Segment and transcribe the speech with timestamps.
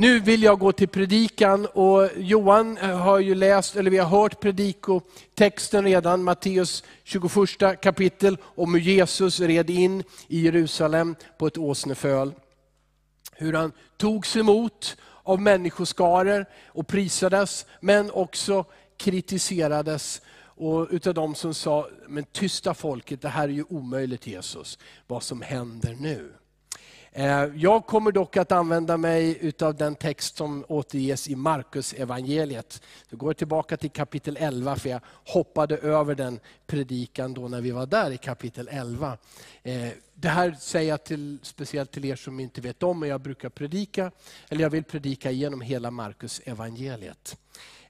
[0.00, 4.20] Nu vill jag gå till predikan och Johan eh, har ju läst, eller vi har
[4.20, 11.58] hört predikotexten redan, Matteus 21 kapitel om hur Jesus red in i Jerusalem på ett
[11.58, 12.32] åsneföl.
[13.32, 18.64] Hur han togs emot av människoskaror och prisades, men också
[18.96, 24.78] kritiserades och utav de som sa, men tysta folket, det här är ju omöjligt Jesus,
[25.06, 26.32] vad som händer nu.
[27.12, 32.82] Eh, jag kommer dock att använda mig utav den text som återges i Markus evangeliet.
[33.10, 37.60] Då går jag tillbaka till kapitel 11, för jag hoppade över den predikan då när
[37.60, 39.18] vi var där i kapitel 11.
[39.62, 43.20] Eh, det här säger jag till, speciellt till er som inte vet om, men jag
[43.20, 44.10] brukar predika,
[44.48, 47.36] eller jag vill predika genom hela Markus evangeliet.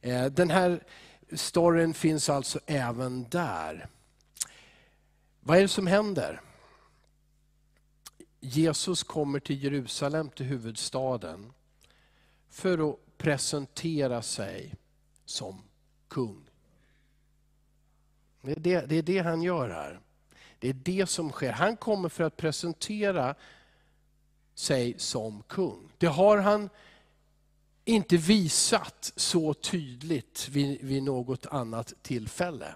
[0.00, 0.80] Eh, den här
[1.33, 3.87] storyn finns alltså även där.
[5.41, 6.41] Vad är det som händer?
[8.41, 11.52] Jesus kommer till Jerusalem, till huvudstaden,
[12.48, 14.74] för att presentera sig
[15.24, 15.62] som
[16.08, 16.44] kung.
[18.42, 20.00] Det är det, det är det, han gör här.
[20.59, 21.53] Det är det som sker.
[21.53, 23.34] Han kommer för att presentera
[24.55, 25.89] sig som kung.
[25.98, 26.70] Det har han
[27.84, 32.75] inte visat så tydligt vid, vid något annat tillfälle.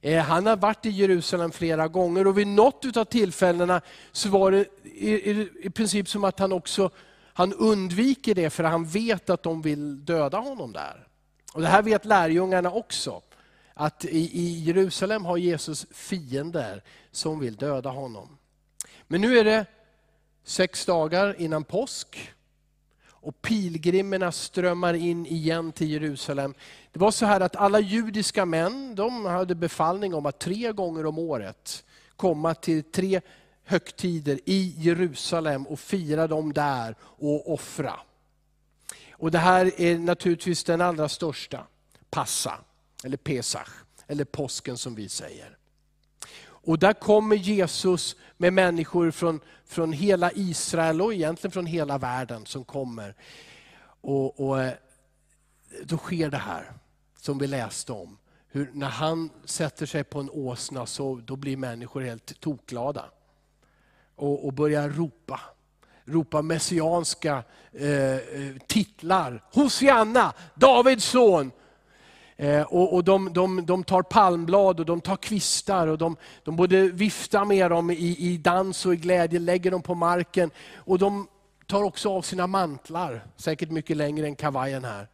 [0.00, 3.80] Eh, han har varit i Jerusalem flera gånger och vid något av tillfällena
[4.12, 6.90] så var det i, princip som att han också
[7.36, 11.06] han undviker det för han vet att de vill döda honom där.
[11.52, 13.22] Och Det här vet lärjungarna också.
[13.74, 18.38] Att i Jerusalem har Jesus fiender som vill döda honom.
[19.06, 19.66] Men nu är det
[20.44, 22.32] sex dagar innan påsk
[23.24, 26.54] och pilgrimerna strömmar in igen till Jerusalem.
[26.94, 31.06] Det var så här att alla judiska män de hade befallning om att tre gånger
[31.06, 31.84] om året
[32.16, 33.20] komma till tre
[33.64, 38.00] högtider i Jerusalem och fira dem där och offra.
[39.10, 41.66] Och det här är naturligtvis den allra största,
[42.10, 42.54] Passa,
[43.04, 43.68] eller Pesach,
[44.06, 45.56] eller påsken som vi säger.
[46.46, 52.46] Och där kommer Jesus med människor från, från hela Israel och egentligen från hela världen
[52.46, 53.14] som kommer.
[54.00, 54.72] Och, och eh,
[55.82, 56.72] Då sker det här
[57.24, 58.18] som vi läste om.
[58.48, 63.04] Hur när han sätter sig på en åsna så då blir människor helt tokglada.
[64.16, 65.40] Och, och börjar ropa.
[66.04, 67.42] Ropa messianska
[67.72, 69.44] eh, eh, titlar.
[69.52, 71.50] Hosianna, Davids son.
[72.36, 76.56] Eh, och, och de, de, de, tar palmblad och de tar kvistar och de, de
[76.56, 80.50] både viftar med dem i, i dans och i glädje, lägger dem på marken.
[80.76, 81.28] Och de
[81.66, 85.08] tar också av sina mantlar, säkert mycket längre än kavajen här.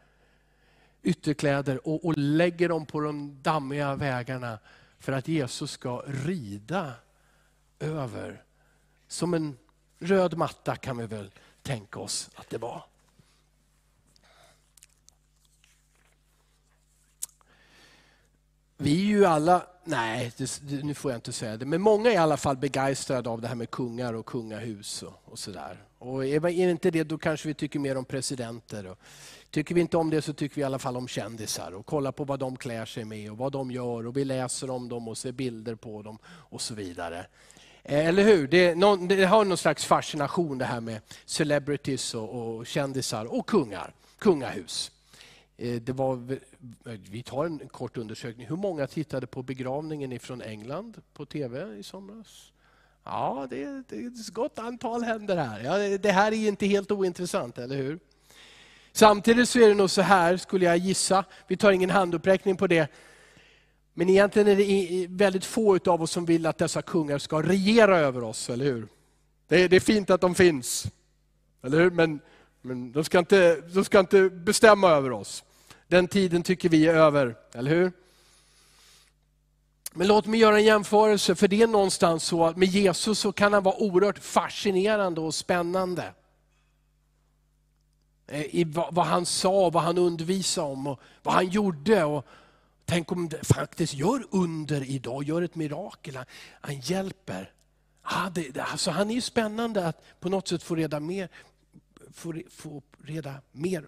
[1.03, 4.59] Ytterkläder och, och lägger dem på de dammiga vägarna
[4.99, 6.93] för att Jesus ska rida
[7.79, 8.45] över.
[9.09, 9.59] Som en
[9.99, 11.31] röd matta kan vi väl
[11.63, 12.85] tänka oss att det var.
[18.77, 22.15] Vi är ju alla, nej det, nu får jag inte säga det, men många är
[22.15, 25.85] i alla fall begeistrade av det här med kungar och kungahus och, och sådär.
[25.99, 28.87] Och är det inte det, då kanske vi tycker mer om presidenter.
[28.87, 28.99] Och
[29.51, 32.13] tycker vi inte om det så tycker vi i alla fall om kändisar och kollar
[32.13, 35.09] på vad de klär sig med och vad de gör och vi läser om dem
[35.09, 37.27] och ser bilder på dem och så vidare.
[37.83, 38.49] Eh, eller hur?
[38.49, 43.47] Det, någon, det har någon slags fascination det här med celebrities och, och kändisar och
[43.47, 44.91] kungar, kungahus.
[45.61, 46.39] Eh, det var,
[47.11, 48.47] vi tar en kort undersökning.
[48.47, 52.53] Hur många tittade på begravningen från England på TV i somras?
[53.05, 55.61] Ja, det, det är ett gott antal händer här.
[55.61, 57.99] Ja, det här är inte helt ointressant, eller hur?
[58.93, 62.67] Samtidigt så är det nog så här, skulle jag gissa, vi tar ingen handuppräckning på
[62.67, 62.91] det,
[63.95, 67.99] men egentligen är det väldigt få av oss som vill att dessa kungar ska regera
[67.99, 68.89] över oss, eller hur?
[69.49, 70.87] Det är, det är fint att de finns,
[71.63, 71.91] eller hur?
[71.91, 72.21] Men,
[72.63, 75.45] men de, ska inte, de ska inte bestämma över oss.
[75.91, 77.93] Den tiden tycker vi är över, eller hur?
[79.93, 83.33] Men låt mig göra en jämförelse, för det är någonstans så att med Jesus så
[83.33, 86.15] kan han vara oerhört fascinerande och spännande.
[88.27, 92.05] Eh, I vad han sa, vad han undervisade om och vad han gjorde.
[92.05, 92.27] Och
[92.85, 96.19] tänk om det faktiskt gör under idag, gör ett mirakel.
[96.61, 97.53] Han hjälper.
[98.03, 101.29] Ah, det, alltså han är spännande att på något sätt få reda, mer,
[102.13, 103.87] få, få reda mer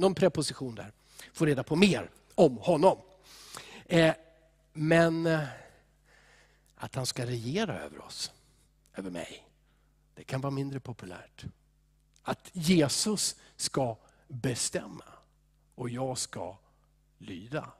[0.00, 0.92] någon preposition där.
[1.32, 2.98] Få reda på mer om honom.
[3.86, 4.14] Eh,
[4.72, 5.48] men eh,
[6.74, 8.32] att han ska regera över oss,
[8.94, 9.48] över mig,
[10.14, 11.44] det kan vara mindre populärt.
[12.22, 13.96] Att Jesus ska
[14.28, 15.04] bestämma
[15.74, 16.56] och jag ska
[17.18, 17.72] lyda.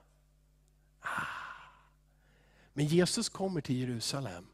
[1.01, 1.41] Ah.
[2.73, 4.47] Men Jesus kommer till Jerusalem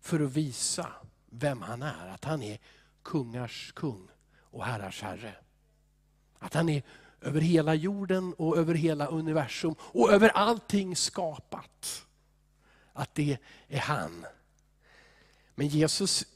[0.00, 0.92] för att visa
[1.26, 2.58] vem han är, att han är
[3.02, 5.43] kungars kung och herrars herre.
[6.44, 6.82] Att han är
[7.20, 12.06] över hela jorden och över hela universum och över allting skapat.
[12.92, 13.38] Att det
[13.68, 14.26] är han.
[15.54, 16.26] Men Jesus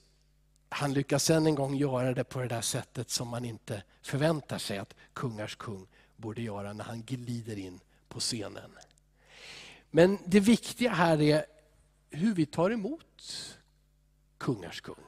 [0.68, 4.58] han lyckas än en gång göra det på det där sättet som man inte förväntar
[4.58, 8.70] sig att kungars kung borde göra när han glider in på scenen.
[9.90, 11.44] Men det viktiga här är
[12.10, 13.22] hur vi tar emot
[14.38, 15.04] kungars kung.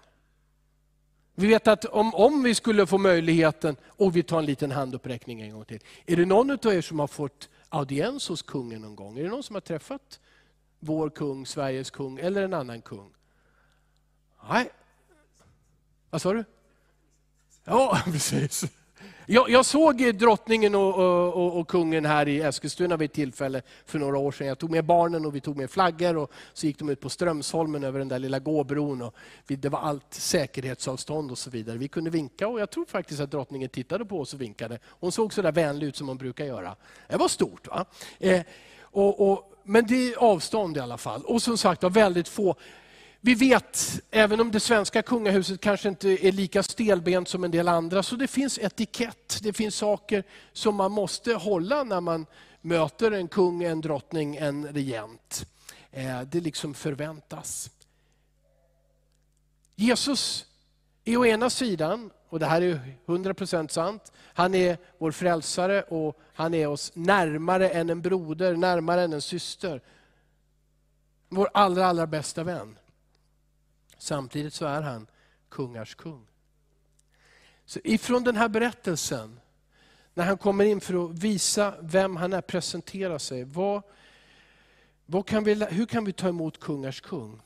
[1.41, 5.41] Vi vet att om, om vi skulle få möjligheten, och vi tar en liten handuppräckning
[5.41, 5.81] en gång till.
[6.07, 9.19] Är det någon av er som har fått audiens hos kungen någon gång?
[9.19, 10.21] Är det någon som har träffat
[10.79, 13.13] vår kung, Sveriges kung eller en annan kung?
[14.49, 14.71] Nej.
[16.11, 16.45] Vad sa du?
[17.65, 18.65] Ja, precis.
[19.33, 20.95] Jag, jag såg drottningen och,
[21.35, 24.47] och, och, kungen här i Eskilstuna vid ett tillfälle för några år sedan.
[24.47, 27.09] Jag tog med barnen och vi tog med flaggor och så gick de ut på
[27.09, 29.03] Strömsholmen över den där lilla gåbron.
[29.03, 29.15] Och
[29.47, 31.79] det var allt säkerhetsavstånd och så vidare.
[31.79, 34.79] Vi kunde vinka och jag tror faktiskt att drottningen tittade på oss och vinkade.
[34.85, 36.77] Hon såg så där vänlig ut som hon brukar göra.
[37.09, 37.69] Det var stort.
[37.69, 37.85] va?
[38.19, 38.41] Eh,
[38.81, 41.23] och, och, men det är avstånd i alla fall.
[41.25, 42.57] Och som sagt var väldigt få
[43.21, 47.69] vi vet, även om det svenska kungahuset kanske inte är lika stelbent som en del
[47.69, 49.39] andra, så det finns etikett.
[49.43, 52.27] Det finns saker som man måste hålla när man
[52.61, 55.47] möter en kung, en drottning, en regent.
[55.91, 57.71] Eh, det liksom förväntas.
[59.75, 60.47] Jesus
[61.05, 66.21] är å ena sidan, och det här är 100% sant, han är vår frälsare och
[66.35, 69.83] han är oss närmare än en broder, närmare än en syster.
[71.29, 72.77] Vår allra, allra bästa vän.
[74.03, 75.07] Samtidigt så är han
[75.49, 76.27] kungars kung.
[77.65, 79.41] Så ifrån den här berättelsen,
[80.15, 83.45] när han kommer in för att visa vem han är, presentera sig.
[83.45, 83.83] Vad,
[85.07, 87.41] vad kan vi, hur kan vi ta emot kungars kung?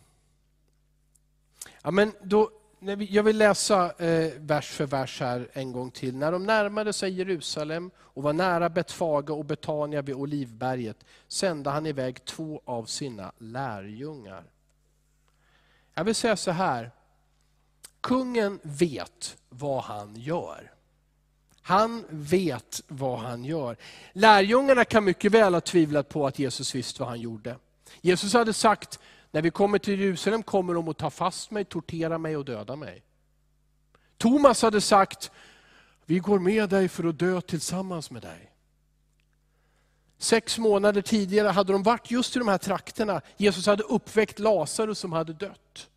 [1.83, 2.51] Ja, men då,
[2.99, 6.17] jag vill läsa eh, vers för vers här en gång till.
[6.17, 11.87] När de närmade sig Jerusalem och var nära Betfaga och Betania vid Olivberget sände han
[11.87, 14.54] iväg två av sina lärjungar.
[15.95, 16.91] Jag vill säga så här,
[18.01, 20.71] kungen vet vad han gör.
[21.63, 23.77] Han vet vad han gör.
[24.13, 27.57] Lärjungarna kan mycket väl ha tvivlat på att Jesus visste vad han gjorde.
[28.01, 28.99] Jesus hade sagt,
[29.31, 32.77] när vi kommer till Jerusalem kommer de att ta fast mig, tortera mig och döda
[32.77, 33.03] mig.
[34.17, 35.31] Thomas hade sagt,
[36.05, 38.54] vi går med dig för att dö tillsammans med dig.
[40.25, 43.21] Sex månader tidigare hade de varit just i de här trakterna.
[43.37, 45.89] Jesus hade uppväckt Lazarus som hade dött.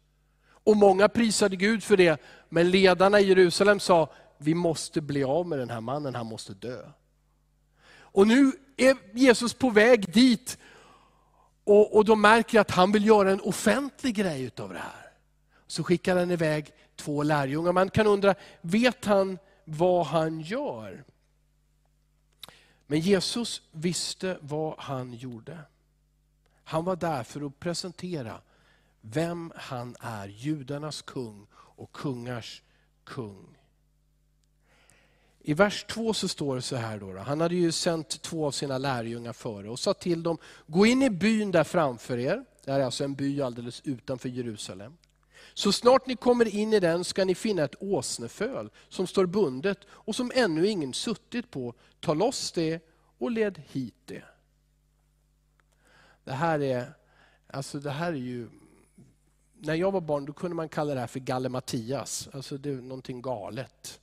[0.48, 5.48] Och många prisade Gud för det, men ledarna i Jerusalem sa, vi måste bli av
[5.48, 6.80] med den här mannen, han måste dö.
[8.00, 10.58] Och nu är Jesus på väg dit,
[11.64, 15.12] och, och de märker att han vill göra en offentlig grej utav det här.
[15.68, 17.72] Så skickar han iväg två lärjungar.
[17.72, 21.04] Man kan undra, vet han vad han gör?
[22.88, 25.60] Men Jesus visste vad han gjorde.
[26.64, 28.42] Han var där för att presentera
[29.02, 32.62] vem han är, judarnas kung och kungars
[33.04, 33.58] kung.
[35.40, 38.52] I vers 2 så står det så här, då, han hade ju sänt två av
[38.52, 42.72] sina lärjungar före och sa till dem, gå in i byn där framför er, det
[42.72, 44.98] här är alltså en by alldeles utanför Jerusalem.
[45.54, 49.80] Så snart ni kommer in i den ska ni finna ett åsneföl som står bundet
[49.90, 51.74] och som ännu ingen suttit på.
[52.00, 52.87] Ta loss det
[53.18, 54.24] och led hit det.
[56.24, 56.94] Det här är,
[57.48, 58.50] alltså det här är ju,
[59.54, 62.70] när jag var barn då kunde man kalla det här för Galle Mattias, alltså det
[62.70, 64.00] är någonting galet.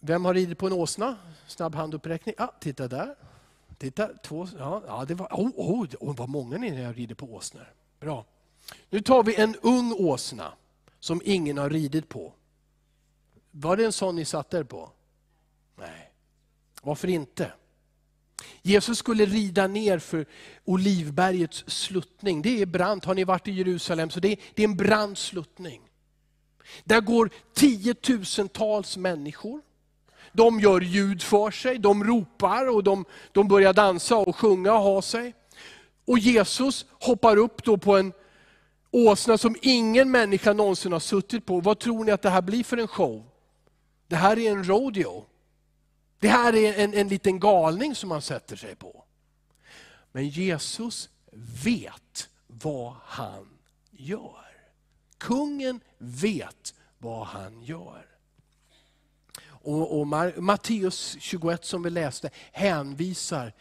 [0.00, 1.16] Vem har ridit på en åsna?
[1.46, 2.34] Snabb handuppräckning.
[2.38, 3.14] Ja, titta där.
[3.78, 7.34] Titta, två, ja, ja, det var, oh, oh, oh, vad många ni har ridit på
[7.34, 7.72] åsnor.
[8.00, 8.24] Bra.
[8.90, 10.52] Nu tar vi en ung åsna
[10.98, 12.32] som ingen har ridit på.
[13.50, 14.90] Var det en sån ni satte er på?
[15.80, 16.10] Nej.
[16.82, 17.52] Varför inte?
[18.62, 20.26] Jesus skulle rida ner för
[20.64, 22.42] Olivbergets sluttning.
[22.42, 25.18] Det är brant, har ni varit i Jerusalem så det är, det är en brant
[25.18, 25.80] sluttning.
[26.84, 29.60] Där går tiotusentals människor.
[30.32, 34.80] De gör ljud för sig, de ropar och de, de börjar dansa och sjunga och
[34.80, 35.34] ha sig.
[36.04, 38.12] Och Jesus hoppar upp då på en
[38.90, 41.60] åsna som ingen människa någonsin har suttit på.
[41.60, 43.24] Vad tror ni att det här blir för en show?
[44.08, 45.26] Det här är en rodeo.
[46.20, 49.04] Det här är en, en liten galning som man sätter sig på.
[50.12, 51.08] Men Jesus
[51.64, 53.48] vet vad han
[53.90, 54.46] gör.
[55.18, 58.06] Kungen vet vad han gör.
[59.42, 63.52] Och, och Matteus 21 som vi läste hänvisar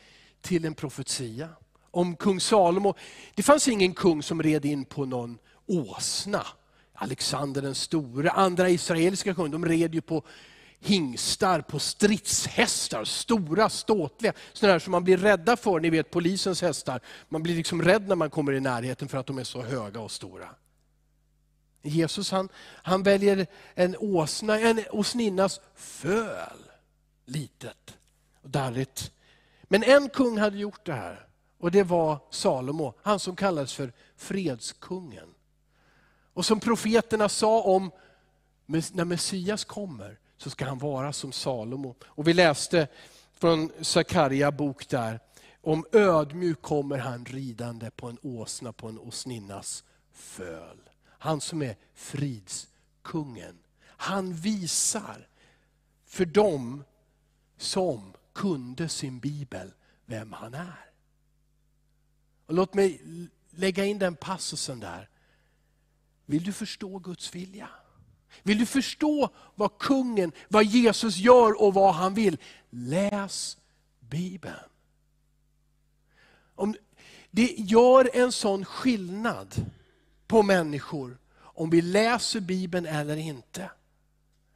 [0.42, 1.50] till en profetia
[1.92, 2.96] om kung Salomo.
[3.36, 6.46] Det fanns ingen kung som red in på någon åsna.
[6.94, 10.24] Alexander den store, andra israeliska kungar, de red ju på
[10.80, 14.34] hingstar, på stridshästar, stora, ståtliga.
[14.54, 17.02] Sådana som man blir rädda för, ni vet polisens hästar.
[17.30, 20.00] Man blir liksom rädd när man kommer i närheten för att de är så höga
[20.00, 20.50] och stora.
[21.82, 22.50] Jesus han,
[22.84, 26.60] han väljer en åsna, en åsninnas föl.
[27.26, 27.98] Litet
[28.42, 29.12] och darrigt.
[29.64, 31.26] Men en kung hade gjort det här.
[31.60, 35.30] Och det var Salomo, han som kallades för fredskungen.
[36.34, 37.92] Och som profeterna sa om
[38.66, 41.96] när Messias kommer, så ska han vara som Salomo.
[42.04, 42.88] Och vi läste
[43.34, 45.20] från Sakarja bok där,
[45.62, 50.90] om ödmjuk kommer han ridande på en åsna, på en åsninnas föl.
[51.06, 53.58] Han som är fridskungen.
[53.82, 55.28] Han visar
[56.06, 56.84] för dem
[57.58, 59.72] som kunde sin bibel
[60.06, 60.92] vem han är.
[62.46, 63.02] Och låt mig
[63.50, 65.10] lägga in den passusen där.
[66.26, 67.70] Vill du förstå Guds vilja?
[68.44, 72.38] Vill du förstå vad kungen, vad Jesus gör och vad han vill?
[72.70, 73.58] Läs
[74.00, 74.56] Bibeln.
[76.56, 76.76] Om,
[77.32, 79.66] det gör en sån skillnad
[80.28, 81.18] på människor
[81.60, 83.72] om vi läser Bibeln eller inte.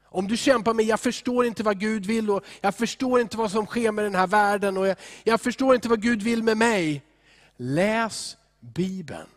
[0.06, 3.52] Om du kämpar med, jag förstår inte vad Gud vill, och jag förstår inte vad
[3.52, 6.58] som sker med den här världen, och jag, jag förstår inte vad Gud vill med
[6.58, 7.04] mig.
[7.58, 9.28] Läs Bibeln.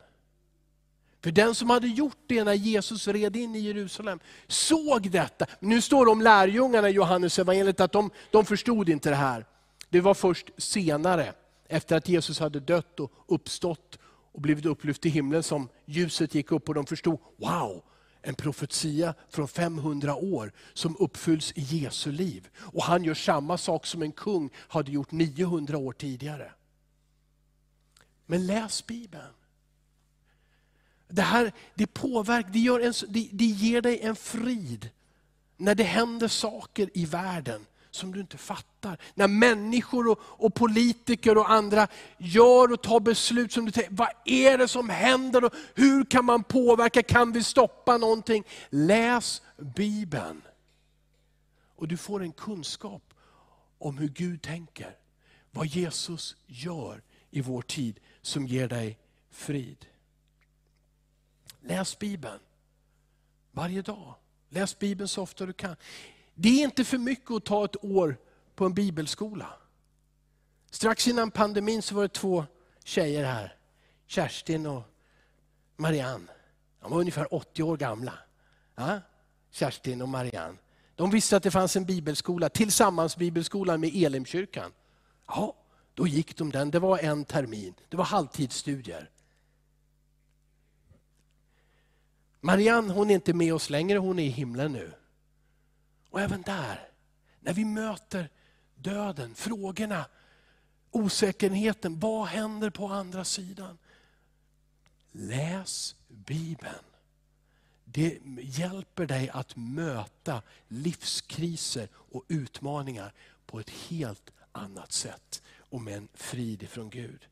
[1.23, 5.47] För den som hade gjort det när Jesus red in i Jerusalem, såg detta.
[5.61, 9.47] Nu står det om lärjungarna i Johannes evangeliet att de, de förstod inte det här.
[9.89, 11.33] Det var först senare,
[11.69, 13.99] efter att Jesus hade dött och uppstått
[14.33, 17.83] och blivit upplyft till himlen, som ljuset gick upp och de förstod, wow,
[18.23, 22.49] en profetia från 500 år som uppfylls i Jesu liv.
[22.59, 26.53] Och han gör samma sak som en kung hade gjort 900 år tidigare.
[28.27, 29.33] Men läs Bibeln.
[31.09, 34.91] Det här det påverkar, det, gör en, det, det ger dig en frid
[35.57, 38.99] när det händer saker i världen som du inte fattar.
[39.15, 44.09] När människor och, och, politiker och andra gör och tar beslut som du tänker, vad
[44.25, 45.45] är det som händer?
[45.45, 47.03] Och hur kan man påverka?
[47.03, 48.45] Kan vi stoppa någonting?
[48.71, 50.43] Läs Bibeln.
[51.77, 53.15] Och du får en kunskap
[53.79, 54.97] om hur Gud tänker.
[55.51, 58.99] Vad Jesus gör i vår tid som ger dig
[59.31, 59.87] frid.
[61.67, 62.39] Läs Bibeln
[63.53, 64.15] varje dag.
[64.49, 65.77] Läs Bibeln så ofta du kan.
[66.35, 68.17] Det är inte för mycket att ta ett år
[68.55, 69.47] på en bibelskola.
[70.71, 72.45] Strax innan pandemin så var det två
[72.85, 73.57] tjejer här,
[74.07, 74.83] Kerstin och
[75.77, 76.27] Marianne.
[76.81, 78.13] De var ungefär 80 år gamla.
[78.75, 79.01] Ja?
[79.51, 80.59] Kerstin och Marianne.
[80.95, 84.73] De visste att det fanns en bibelskola, tillsammans bibelskolan med Elimkyrkan.
[85.27, 85.57] Ja,
[85.95, 86.71] då gick de den.
[86.71, 87.75] Det var en termin.
[87.89, 89.11] Det var halvtidsstudier.
[92.41, 94.93] Marianne hon är inte med oss längre, hon är i himlen nu.
[96.11, 96.89] Och även där,
[97.41, 98.29] när vi möter
[98.75, 100.07] döden, frågorna,
[100.91, 103.79] osäkerheten, vad händer på andra sidan?
[105.13, 106.85] Läs Bibeln.
[107.85, 113.13] Det hjälper dig att möta livskriser och utmaningar
[113.47, 117.27] på ett helt annat sätt och med en frid ifrån Gud.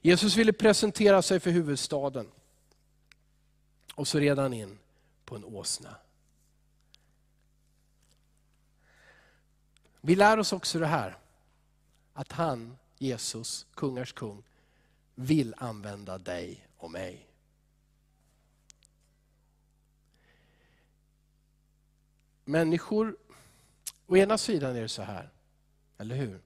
[0.00, 2.26] Jesus ville presentera sig för huvudstaden.
[3.94, 4.78] Och så red han in
[5.24, 5.96] på en åsna.
[10.00, 11.18] Vi lär oss också det här,
[12.12, 14.42] att han, Jesus, kungars kung,
[15.14, 17.28] vill använda dig och mig.
[22.44, 23.16] Människor,
[24.06, 25.30] å ena sidan är det så här,
[25.98, 26.42] eller hur?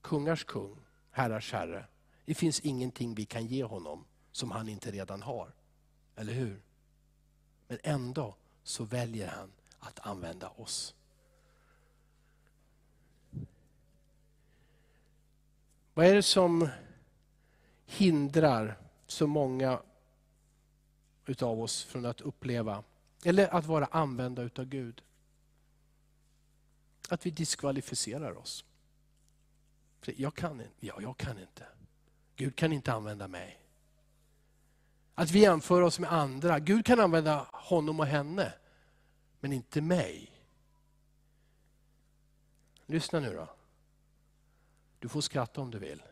[0.00, 0.76] Kungars kung,
[1.10, 1.84] herrars herre.
[2.24, 5.52] Det finns ingenting vi kan ge honom som han inte redan har.
[6.18, 6.62] Eller hur?
[7.68, 10.94] Men ändå så väljer han att använda oss.
[15.94, 16.68] Vad är det som
[17.86, 19.82] hindrar så många
[21.26, 22.84] utav oss från att uppleva,
[23.24, 25.02] eller att vara använda utav Gud?
[27.08, 28.64] Att vi diskvalificerar oss.
[30.04, 31.66] Jag kan, ja, jag kan inte.
[32.36, 33.67] Gud kan inte använda mig.
[35.18, 36.58] Att vi jämför oss med andra.
[36.58, 38.52] Gud kan använda honom och henne,
[39.40, 40.32] men inte mig.
[42.86, 43.48] Lyssna nu då.
[44.98, 46.02] Du får skratta om du vill.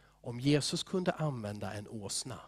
[0.00, 2.40] Om Jesus kunde använda en åsna,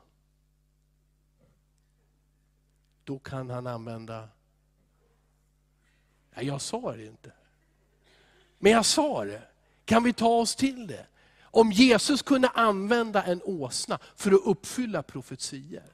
[3.05, 4.29] då kan han använda...
[6.35, 7.33] Nej, jag sa det inte.
[8.59, 9.43] Men jag sa det.
[9.85, 11.07] Kan vi ta oss till det?
[11.55, 15.85] Om Jesus kunde använda en åsna för att uppfylla profetier.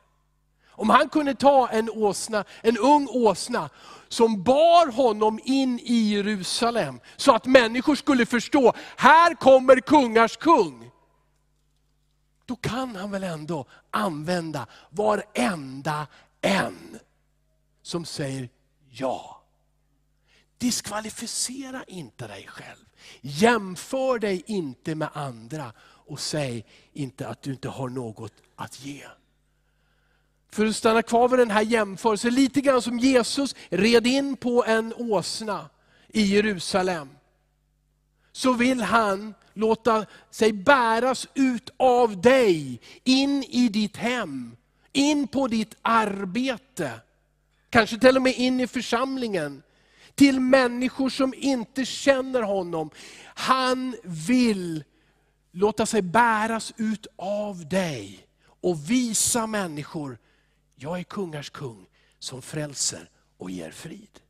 [0.70, 3.70] Om han kunde ta en åsna, en ung åsna,
[4.08, 10.90] som bar honom in i Jerusalem, så att människor skulle förstå, här kommer kungars kung.
[12.46, 16.06] Då kan han väl ändå använda varenda
[16.40, 16.98] en
[17.82, 18.48] som säger
[18.90, 19.37] ja.
[20.58, 22.84] Diskvalificera inte dig själv.
[23.20, 29.04] Jämför dig inte med andra och säg inte att du inte har något att ge.
[30.50, 34.64] För att stanna kvar vid den här jämförelsen, lite grann som Jesus red in på
[34.64, 35.70] en åsna
[36.08, 37.08] i Jerusalem.
[38.32, 44.56] Så vill han låta sig bäras ut av dig, in i ditt hem,
[44.92, 47.00] in på ditt arbete.
[47.70, 49.62] Kanske till och med in i församlingen.
[50.18, 52.90] Till människor som inte känner honom.
[53.24, 54.84] Han vill
[55.50, 58.26] låta sig bäras ut av dig
[58.60, 60.18] och visa människor,
[60.74, 61.86] jag är kungars kung
[62.18, 64.20] som frälser och ger frid.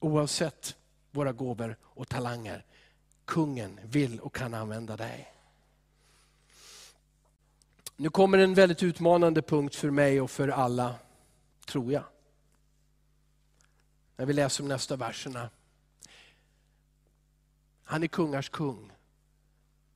[0.00, 0.76] Oavsett
[1.10, 2.64] våra gåvor och talanger,
[3.24, 5.32] kungen vill och kan använda dig.
[7.96, 10.94] Nu kommer en väldigt utmanande punkt för mig och för alla,
[11.66, 12.04] tror jag.
[14.16, 15.50] När vi läser de nästa verserna.
[17.84, 18.92] Han är kungars kung.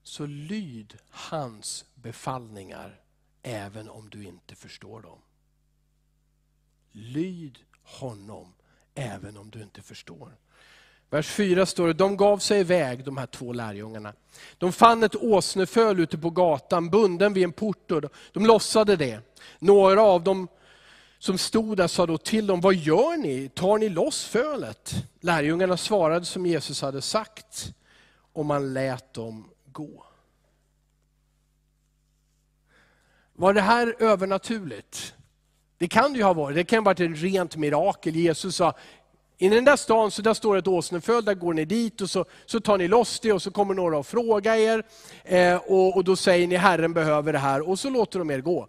[0.02, 3.00] Så lyd hans befallningar
[3.42, 5.18] även om du inte förstår dem.
[6.92, 8.52] Lyd honom
[8.94, 10.36] även om du inte förstår.
[11.10, 14.12] Vers 4 står det, de gav sig iväg, de här två lärjungarna.
[14.58, 17.90] De fann ett åsneföl ute på gatan, bunden vid en port.
[17.90, 19.20] Och de lossade det.
[19.58, 20.48] Några av dem
[21.20, 23.48] som stod där sa då till dem, vad gör ni?
[23.48, 24.94] Tar ni loss fölet?
[25.20, 27.72] Lärjungarna svarade som Jesus hade sagt,
[28.32, 30.06] och man lät dem gå.
[33.32, 35.14] Var det här övernaturligt?
[35.78, 36.56] Det kan det ju ha varit.
[36.56, 38.16] Det kan ha varit ett rent mirakel.
[38.16, 38.74] Jesus sa,
[39.38, 42.24] i den där stan så där står ett åsneföl, där går ni dit och så,
[42.46, 44.82] så tar ni loss det och så kommer några och frågar er.
[45.24, 48.40] Eh, och, och då säger ni Herren behöver det här och så låter de er
[48.40, 48.68] gå.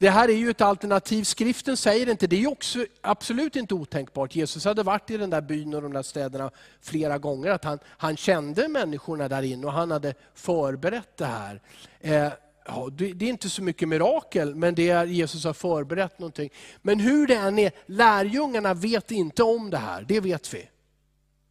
[0.00, 4.34] Det här är ju ett alternativ, skriften säger inte, det är också absolut inte otänkbart.
[4.34, 6.50] Jesus hade varit i den där byn och de där städerna
[6.82, 11.60] flera gånger, att han, han kände människorna där inne och han hade förberett det här.
[12.00, 12.28] Eh,
[12.66, 16.50] ja, det, det, är inte så mycket mirakel, men det är Jesus har förberett någonting.
[16.82, 20.68] Men hur det än är, lärjungarna vet inte om det här, det vet vi.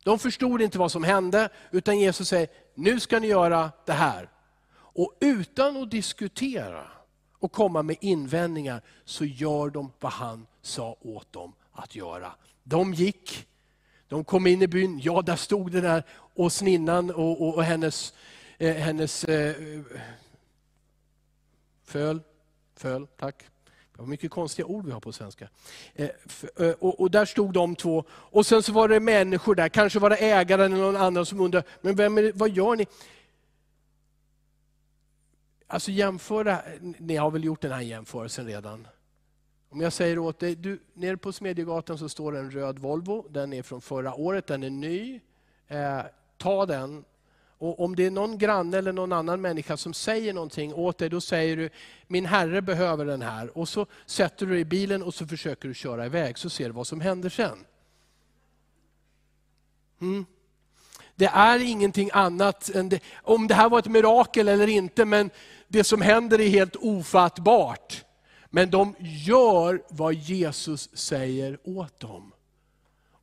[0.04, 4.30] De förstod inte vad som hände, utan Jesus säger, nu ska ni göra det här.
[4.76, 6.99] Och utan att diskutera
[7.40, 12.32] och komma med invändningar, så gör de vad han sa åt dem att göra.
[12.64, 13.48] De gick,
[14.08, 18.14] de kom in i byn, ja där stod den där åsninnan och, och, och hennes,
[18.58, 19.56] eh, hennes eh,
[21.90, 22.22] Föl,
[22.76, 23.44] föl, tack.
[23.98, 25.50] Vad mycket konstiga ord vi har på svenska.
[25.96, 26.10] Eh,
[26.60, 28.04] eh, och, och, där stod de två.
[28.10, 31.40] Och sen så var det människor där, kanske var det ägaren eller någon annan som
[31.40, 32.88] undrade, men vem är vad gör ni?
[35.72, 38.88] Alltså jämföra, ni har väl gjort den här jämförelsen redan.
[39.70, 43.26] Om jag säger åt dig, du, nere på Smedjegatan så står det en röd Volvo,
[43.30, 45.20] den är från förra året, den är ny.
[45.68, 46.02] Eh,
[46.38, 47.06] ta den
[47.58, 51.10] och om det är någon granne eller någon annan människa som säger någonting åt dig,
[51.10, 51.70] då säger du,
[52.08, 53.58] min herre behöver den här.
[53.58, 56.66] Och så sätter du dig i bilen och så försöker du köra iväg, så ser
[56.66, 57.66] du vad som händer sen.
[60.02, 60.26] Mm.
[61.16, 65.30] Det är ingenting annat än det, om det här var ett mirakel eller inte, men
[65.70, 68.06] det som händer är helt ofattbart.
[68.50, 72.32] Men de gör vad Jesus säger åt dem.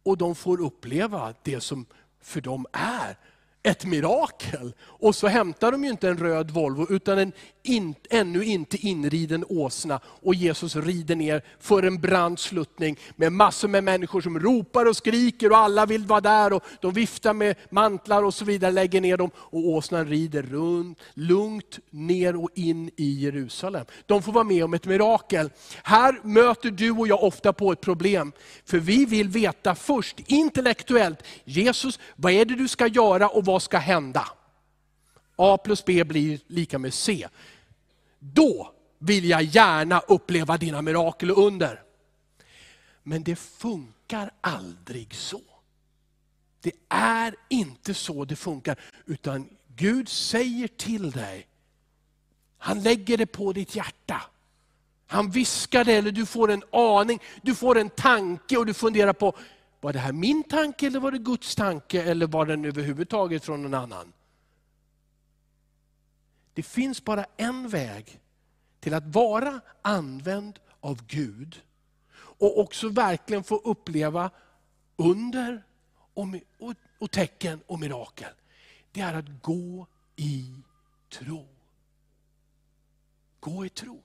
[0.02, 1.86] Och de får uppleva det som
[2.20, 3.16] för dem är
[3.66, 4.72] ett mirakel.
[4.80, 7.32] Och så hämtar de ju inte en röd Volvo, utan en
[7.66, 10.00] in, ännu inte inriden åsna.
[10.04, 14.96] Och Jesus rider ner för en brant sluttning med massor med människor som ropar och
[14.96, 16.52] skriker och alla vill vara där.
[16.52, 19.30] och De viftar med mantlar och så vidare, lägger ner dem.
[19.36, 23.86] Och åsnan rider runt, lugnt ner och in i Jerusalem.
[24.06, 25.50] De får vara med om ett mirakel.
[25.82, 28.32] Här möter du och jag ofta på ett problem.
[28.64, 33.55] För vi vill veta först, intellektuellt, Jesus, vad är det du ska göra och vad
[33.56, 34.28] vad ska hända?
[35.36, 37.28] A plus B blir lika med C.
[38.18, 41.82] Då vill jag gärna uppleva dina mirakel och under.
[43.02, 45.40] Men det funkar aldrig så.
[46.60, 51.46] Det är inte så det funkar, utan Gud säger till dig,
[52.58, 54.22] han lägger det på ditt hjärta.
[55.06, 59.12] Han viskar det, eller du får en aning, du får en tanke och du funderar
[59.12, 59.36] på,
[59.80, 63.62] var det här min tanke eller var det Guds tanke eller var den överhuvudtaget från
[63.62, 64.12] någon annan?
[66.54, 68.20] Det finns bara en väg
[68.80, 71.62] till att vara använd av Gud,
[72.38, 74.30] och också verkligen få uppleva
[74.96, 75.62] under
[76.14, 76.26] och,
[76.58, 78.32] och, och tecken och mirakel,
[78.92, 79.86] det är att gå
[80.16, 80.54] i
[81.08, 81.46] tro.
[83.40, 84.02] Gå i tro.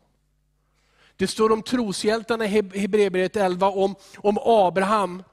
[1.15, 5.23] Det står om troshjältarna i Hebreerbrevet 11 om, om Abraham,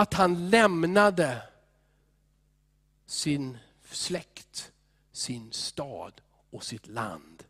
[0.00, 1.42] att han lämnade
[3.06, 3.58] sin
[3.90, 4.72] släkt,
[5.12, 6.12] sin stad
[6.50, 7.42] och sitt land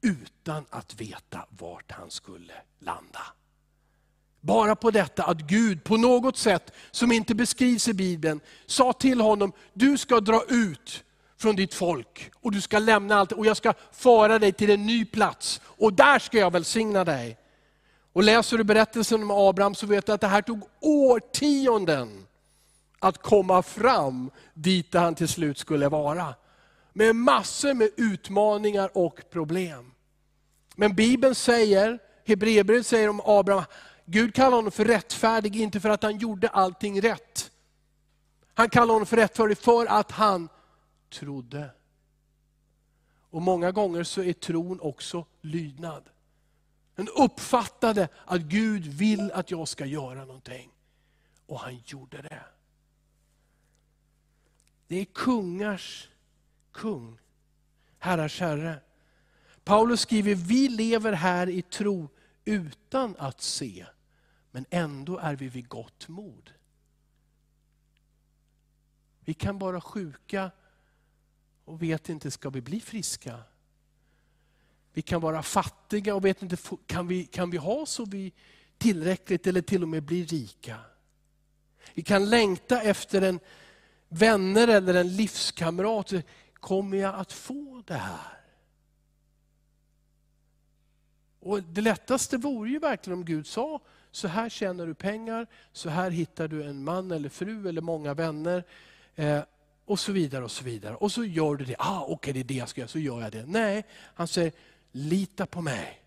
[0.00, 3.20] utan att veta vart han skulle landa.
[4.40, 9.20] Bara på detta att Gud på något sätt, som inte beskrivs i Bibeln, sa till
[9.20, 11.04] honom, du ska dra ut
[11.36, 14.86] från ditt folk och du ska lämna allt och jag ska föra dig till en
[14.86, 17.38] ny plats och där ska jag välsigna dig.
[18.12, 22.26] Och läser du berättelsen om Abraham så vet du att det här tog årtionden
[22.98, 26.34] att komma fram dit där han till slut skulle vara.
[26.92, 29.92] Med massor med utmaningar och problem.
[30.76, 33.64] Men Bibeln säger, Hebreerbrevet säger om Abraham,
[34.04, 37.50] Gud kallar honom för rättfärdig, inte för att han gjorde allting rätt.
[38.54, 40.48] Han kallar honom för rättfärdig för att han
[41.10, 41.70] trodde.
[43.30, 46.02] Och många gånger så är tron också lydnad.
[46.98, 50.70] Han uppfattade att Gud vill att jag ska göra någonting.
[51.46, 52.44] Och han gjorde det.
[54.86, 56.08] Det är kungars
[56.72, 57.18] kung,
[57.98, 58.80] herrars herre.
[59.64, 62.08] Paulus skriver, vi lever här i tro
[62.44, 63.86] utan att se,
[64.50, 66.52] men ändå är vi vid gott mod.
[69.20, 70.50] Vi kan vara sjuka
[71.64, 73.42] och vet inte, ska vi bli friska?
[74.98, 76.56] Vi kan vara fattiga och vet inte,
[76.86, 78.32] kan vi, kan vi ha så vi
[78.78, 80.76] tillräckligt eller till och med bli rika?
[81.94, 83.40] Vi kan längta efter en
[84.08, 86.12] vänner eller en livskamrat.
[86.54, 88.40] Kommer jag att få det här?
[91.40, 93.80] Och Det lättaste vore ju verkligen om Gud sa,
[94.10, 98.14] så här tjänar du pengar, så här hittar du en man eller fru eller många
[98.14, 98.64] vänner.
[99.14, 99.42] Eh,
[99.84, 100.44] och så vidare.
[100.44, 100.94] Och så vidare.
[100.94, 101.76] Och så gör du det.
[101.78, 103.44] Ah, Okej, okay, det är det jag ska göra, så gör jag det.
[103.46, 103.84] Nej,
[104.14, 104.52] han säger,
[104.98, 106.04] lita på mig.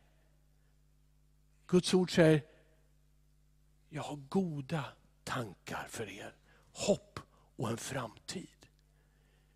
[1.68, 2.44] Guds ord säger,
[3.90, 4.86] jag har goda
[5.24, 6.36] tankar för er.
[6.74, 7.20] Hopp
[7.56, 8.68] och en framtid.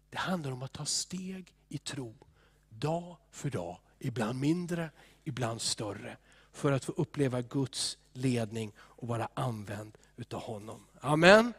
[0.09, 2.15] Det handlar om att ta steg i tro,
[2.69, 3.79] dag för dag.
[3.99, 4.89] Ibland mindre,
[5.23, 6.17] ibland större.
[6.51, 10.87] För att få uppleva Guds ledning och vara använd utav honom.
[10.99, 11.53] Amen.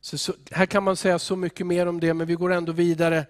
[0.00, 2.72] Så, så, här kan man säga så mycket mer om det, men vi går ändå
[2.72, 3.26] vidare.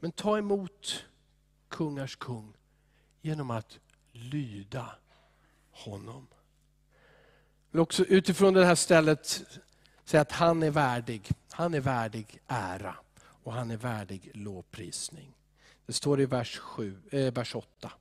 [0.00, 1.04] Men ta emot
[1.68, 2.54] kungars kung
[3.22, 3.78] genom att
[4.12, 4.90] lyda
[5.70, 6.26] honom.
[7.70, 9.42] Men också utifrån det här stället
[10.04, 11.30] säga att han är värdig.
[11.50, 12.94] Han är värdig ära
[13.42, 15.34] och han är värdig lovprisning.
[15.86, 17.92] Det står i vers, 7, eh, vers 8.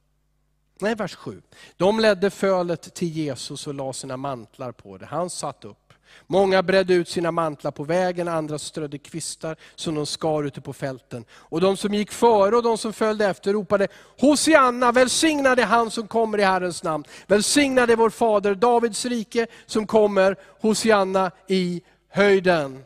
[0.80, 1.42] Nej, vers 7.
[1.78, 5.06] De ledde fölet till Jesus och la sina mantlar på det.
[5.06, 5.87] Han satt upp.
[6.28, 10.74] Många bredde ut sina mantlar på vägen, andra strödde kvistar som de skar ute på
[10.74, 11.26] fälten.
[11.32, 13.88] Och de som gick före och de som följde efter ropade,
[14.20, 17.04] Hosianna, välsignade han som kommer i Herrens namn.
[17.28, 22.86] Välsignade vår fader Davids rike som kommer, Hosianna i höjden.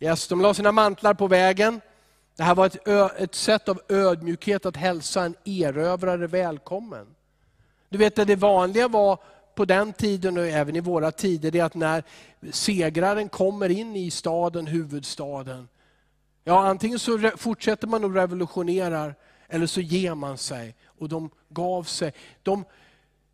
[0.00, 1.80] Yes, de la sina mantlar på vägen.
[2.36, 2.88] Det här var ett,
[3.20, 7.06] ett sätt av ödmjukhet att hälsa en erövrare välkommen.
[7.88, 9.18] Du vet, det vanliga var
[9.56, 12.02] på den tiden och även i våra tider, det är att när
[12.50, 15.68] segraren kommer in i staden, huvudstaden,
[16.44, 19.14] ja antingen så fortsätter man och revolutionerar,
[19.48, 20.74] eller så ger man sig.
[20.84, 22.12] Och de gav sig.
[22.42, 22.64] De,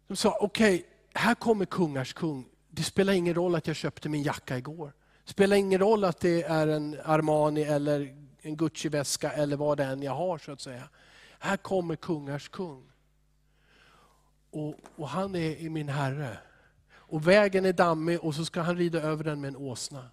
[0.09, 2.45] de sa, okej, okay, här kommer kungars kung.
[2.71, 4.93] Det spelar ingen roll att jag köpte min jacka igår.
[5.25, 9.85] Det spelar ingen roll att det är en Armani eller en Gucci-väska eller vad det
[9.85, 10.39] än jag har.
[10.39, 10.89] så att säga.
[11.39, 12.92] Här kommer kungars kung.
[14.53, 16.39] Och, och han är, är min herre.
[16.93, 20.11] Och vägen är dammig och så ska han rida över den med en åsna.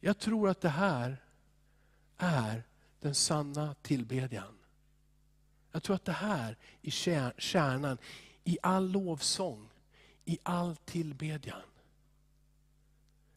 [0.00, 1.22] Jag tror att det här
[2.16, 2.62] är
[3.00, 4.58] den sanna tillbedjan.
[5.72, 7.98] Jag tror att det här är kärnan
[8.44, 9.70] i all lovsång,
[10.24, 11.62] i all tillbedjan.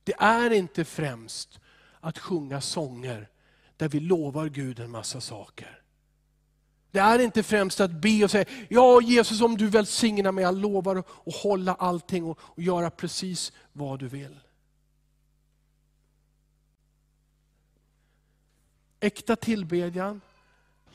[0.04, 1.60] Det är inte främst
[2.00, 3.30] att sjunga sånger
[3.78, 5.81] där vi lovar Gud en massa saker.
[6.92, 10.58] Det är inte främst att be och säga, ja Jesus om du välsignar mig, jag
[10.58, 14.40] lovar att hålla allting och, och göra precis vad du vill.
[19.00, 20.22] Äkta tillbedjan,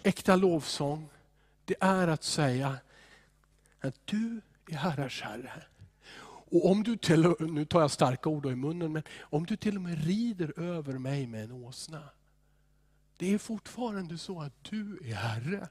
[0.02, 1.09] äkta lovsång,
[1.64, 2.76] det är att säga
[3.80, 5.62] att du är Herrars Herre.
[6.48, 9.76] Och om du till, nu tar jag starka ord i munnen, men om du till
[9.76, 12.02] och med rider över mig med en åsna.
[13.16, 15.68] Det är fortfarande så att du är Herre.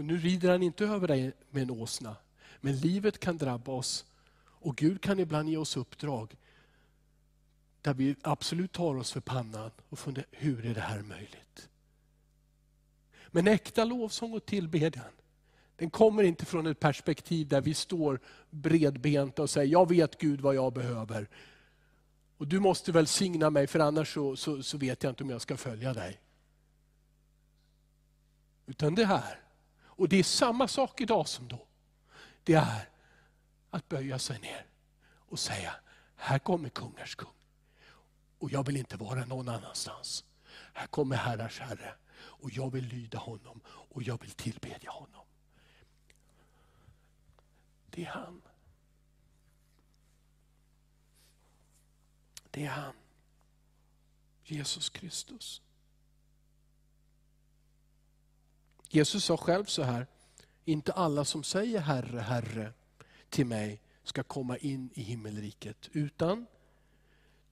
[0.00, 2.16] Och nu rider han inte över dig med en åsna.
[2.60, 4.04] Men livet kan drabba oss
[4.42, 6.36] och Gud kan ibland ge oss uppdrag
[7.82, 11.68] där vi absolut tar oss för pannan och funderar, hur är det här möjligt?
[13.26, 15.12] Men äkta lovsång och tillbedjan,
[15.76, 20.40] den kommer inte från ett perspektiv där vi står bredbenta och säger, jag vet Gud
[20.40, 21.28] vad jag behöver.
[22.36, 25.40] Och du måste välsigna mig för annars så, så, så vet jag inte om jag
[25.40, 26.20] ska följa dig.
[28.66, 29.49] Utan det här.
[30.00, 31.66] Och det är samma sak idag som då.
[32.44, 32.88] Det är
[33.70, 34.66] att böja sig ner
[35.12, 35.74] och säga,
[36.16, 37.32] här kommer kungars kung.
[38.38, 40.24] Och jag vill inte vara någon annanstans.
[40.72, 45.26] Här kommer herrars herre och jag vill lyda honom och jag vill tillbedja honom.
[47.90, 48.42] Det är han.
[52.50, 52.94] Det är han.
[54.44, 55.62] Jesus Kristus.
[58.92, 60.06] Jesus sa själv så här,
[60.64, 62.72] inte alla som säger Herre, Herre
[63.28, 66.46] till mig ska komma in i himmelriket, utan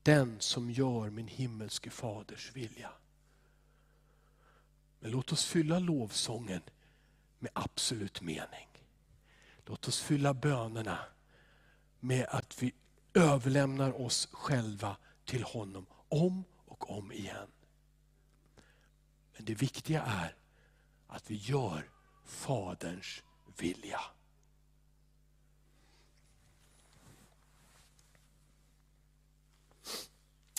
[0.03, 2.91] den som gör min himmelske faders vilja.
[5.01, 6.63] Men låt oss fylla lovsången
[7.39, 8.69] med absolut mening.
[9.67, 10.99] Låt oss fylla bönerna
[12.01, 12.75] med att vi
[13.15, 17.49] överlämnar oss själva till honom om och om igen.
[19.37, 20.35] Men det viktiga är
[21.09, 21.91] att vi gör
[22.25, 23.23] Faderns
[23.57, 24.01] vilja.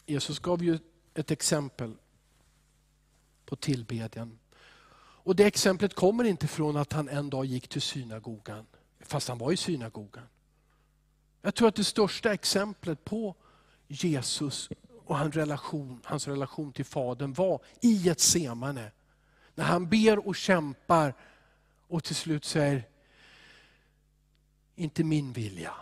[0.05, 0.79] Jesus gav ju
[1.13, 1.95] ett exempel
[3.45, 4.39] på tillbedjan.
[5.29, 8.65] Och Det exemplet kommer inte från att han en dag gick till synagogan,
[8.99, 10.27] fast han var i synagogan.
[11.41, 13.35] Jag tror att det största exemplet på
[13.87, 14.69] Jesus
[15.05, 18.91] och hans relation, hans relation till Fadern var i ett semane.
[19.59, 21.13] När han ber och kämpar
[21.87, 22.87] och till slut säger,
[24.75, 25.73] inte min vilja,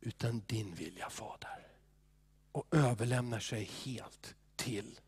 [0.00, 1.66] utan din vilja Fader.
[2.52, 5.00] Och överlämnar sig helt till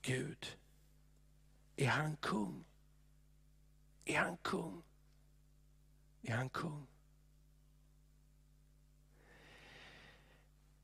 [0.00, 0.46] Gud.
[1.76, 2.64] Är han kung?
[4.04, 4.82] Är han kung?
[6.22, 6.86] Är han kung?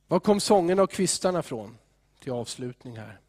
[0.07, 1.79] Var kom sången och kvistarna från?
[2.21, 3.21] Till avslutning här.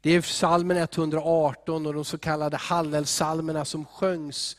[0.00, 4.56] Det är psalmen 118 och de så kallade hallelsalmerna som sjöngs,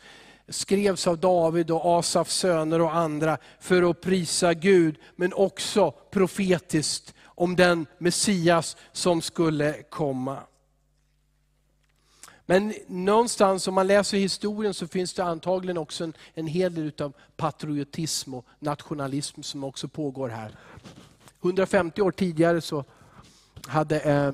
[0.48, 7.14] skrevs av David och Asafs söner och andra för att prisa Gud, men också profetiskt
[7.24, 10.38] om den Messias som skulle komma.
[12.46, 16.92] Men någonstans om man läser historien så finns det antagligen också en, en hel del
[17.02, 20.56] av patriotism och nationalism som också pågår här.
[21.42, 22.86] 150 år tidigare så
[23.68, 24.32] hade eh,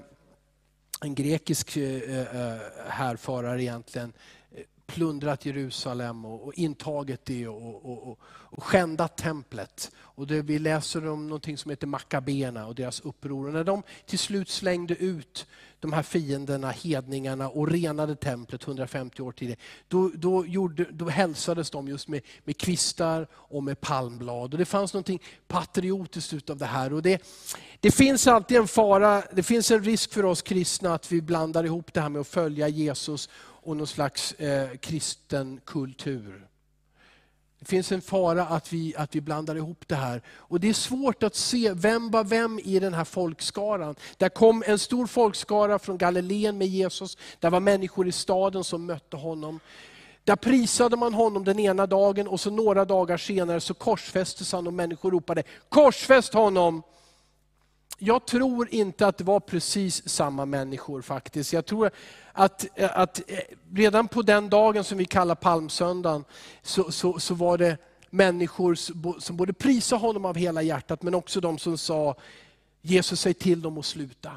[1.06, 2.58] en grekisk eh, eh, eh,
[2.90, 4.14] härförare egentligen
[4.88, 9.92] plundrat Jerusalem och, intagit det och, och, och skändat templet.
[9.98, 13.48] Och det, vi läser om någonting som heter Makkabena och deras uppror.
[13.48, 15.48] Och när de till slut slängde ut
[15.80, 21.70] de här fienderna, hedningarna och renade templet 150 år tidigare, då, då, gjorde, då hälsades
[21.70, 24.54] de just med, med kvistar och med palmblad.
[24.54, 25.10] Och det fanns något
[25.48, 26.94] patriotiskt utav det här.
[26.94, 27.22] Och det,
[27.80, 31.64] det finns alltid en fara, det finns en risk för oss kristna att vi blandar
[31.64, 33.30] ihop det här med att följa Jesus
[33.66, 36.48] och någon slags eh, kristen kultur.
[37.60, 40.22] Det finns en fara att vi, att vi blandar ihop det här.
[40.28, 43.96] Och Det är svårt att se vem var vem i den här folkskaran.
[44.18, 47.18] Där kom en stor folkskara från Galileen med Jesus.
[47.40, 49.60] Där var människor i staden som mötte honom.
[50.24, 54.68] Där prisade man honom den ena dagen och så några dagar senare så korsfästes han
[54.68, 56.84] och människor ropade, korsfäst honom!
[57.98, 61.54] Jag tror inte att det var precis samma människor faktiskt.
[61.54, 61.92] Jag tror
[62.34, 63.40] att, att eh,
[63.74, 66.24] redan på den dagen som vi kallar palmsöndagen,
[66.62, 67.78] så, så, så var det
[68.10, 68.76] människor
[69.20, 72.16] som både prisade honom av hela hjärtat, men också de som sa,
[72.82, 74.32] Jesus säg till dem att sluta.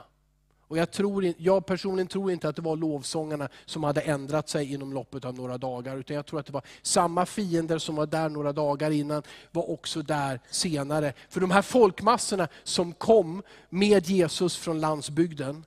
[0.69, 4.73] Och jag, tror, jag personligen tror inte att det var lovsångarna som hade ändrat sig
[4.73, 5.97] inom loppet av några dagar.
[5.97, 9.71] Utan jag tror att det var samma fiender som var där några dagar innan, var
[9.71, 11.13] också där senare.
[11.29, 15.65] För de här folkmassorna som kom med Jesus från landsbygden,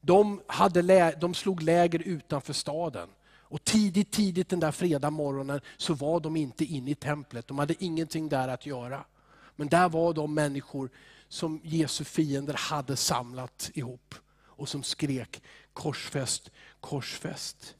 [0.00, 3.08] de, hade, de slog läger utanför staden.
[3.52, 7.46] Och tidigt, tidigt den där fredag morgonen så var de inte inne i templet.
[7.46, 9.04] De hade ingenting där att göra.
[9.56, 10.90] Men där var de människor
[11.28, 14.14] som Jesu fiender hade samlat ihop
[14.56, 17.76] och som skrek korsfäst, korsfäst.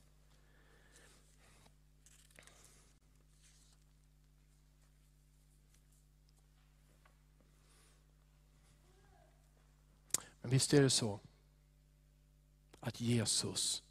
[10.40, 11.20] Men visst är det så
[12.80, 13.82] att Jesus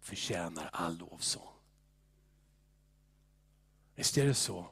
[0.00, 1.52] förtjänar all lovsång.
[3.94, 4.66] Visst är det så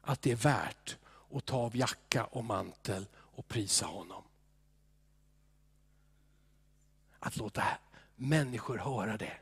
[0.00, 0.96] att det är värt
[1.32, 4.23] att ta av jacka och mantel och prisa honom.
[7.24, 7.64] Att låta
[8.16, 9.32] människor höra det.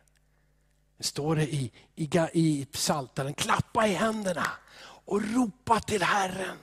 [0.96, 4.46] Det står det i, i, i psaltaren, klappa i händerna
[5.04, 6.56] och ropa till Herren.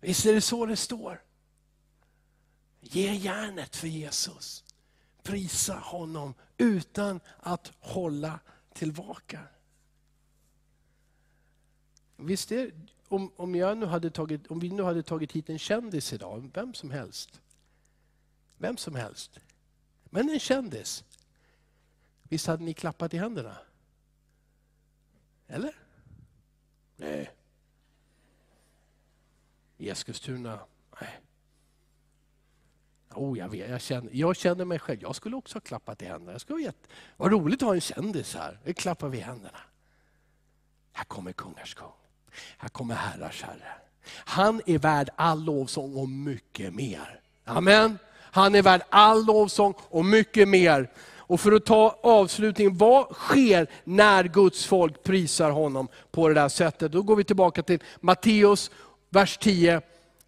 [0.00, 1.22] Visst är det så det står?
[2.80, 4.64] Ge järnet för Jesus.
[5.22, 8.40] Prisa honom utan att hålla
[8.74, 9.40] tillbaka.
[12.16, 12.72] Visst är,
[13.08, 16.50] om, om, jag nu hade tagit, om vi nu hade tagit hit en kändis idag,
[16.54, 17.40] vem som helst.
[18.56, 19.40] Vem som helst.
[20.10, 21.04] Men en kändis.
[22.22, 23.56] Visst hade ni klappat i händerna?
[25.46, 25.74] Eller?
[26.96, 27.30] Nej.
[29.76, 30.60] I Eskilstuna?
[31.00, 31.20] Nej.
[33.14, 35.02] Oh, jag, vet, jag, känner, jag känner mig själv.
[35.02, 36.32] Jag skulle också ha klappat i händerna.
[36.32, 38.58] Jag skulle gett, vad roligt att ha en kändis här.
[38.64, 39.58] Nu klappar vi i händerna.
[40.92, 41.92] Här kommer kungars kung.
[42.58, 43.72] Här kommer herrars herre.
[44.10, 47.20] Han är värd all lovsång och mycket mer.
[47.44, 47.98] Amen.
[48.30, 50.90] Han är värd all lovsång och mycket mer.
[51.16, 56.48] Och för att ta avslutningen, vad sker när Guds folk prisar honom på det där
[56.48, 56.92] sättet?
[56.92, 58.70] Då går vi tillbaka till Matteus,
[59.10, 59.80] vers 10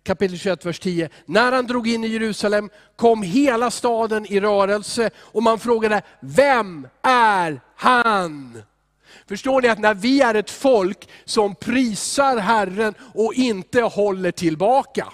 [0.03, 1.09] kapitel 21, vers 10.
[1.27, 6.89] När han drog in i Jerusalem kom hela staden i rörelse och man frågade, vem
[7.03, 8.63] är han?
[9.29, 15.13] Förstår ni att när vi är ett folk som prisar Herren och inte håller tillbaka,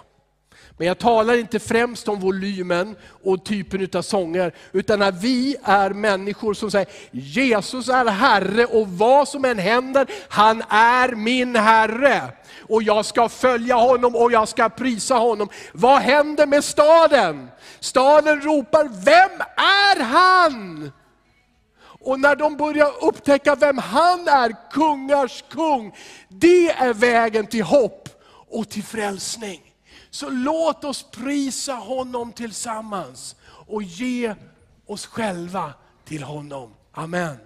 [0.78, 5.90] men jag talar inte främst om volymen och typen av sånger, utan när vi är
[5.90, 12.22] människor som säger, Jesus är Herre och vad som än händer, han är min Herre.
[12.68, 15.48] Och jag ska följa honom och jag ska prisa honom.
[15.72, 17.50] Vad händer med staden?
[17.80, 20.92] Staden ropar, vem är han?
[22.00, 25.94] Och när de börjar upptäcka vem han är, kungars kung,
[26.28, 28.08] det är vägen till hopp
[28.50, 29.65] och till frälsning.
[30.16, 34.34] Så låt oss prisa honom tillsammans och ge
[34.86, 35.72] oss själva
[36.04, 36.74] till honom.
[36.92, 37.36] Amen.